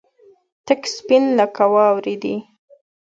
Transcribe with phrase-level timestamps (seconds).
[0.67, 2.35] تک سپين لکه واورې دي.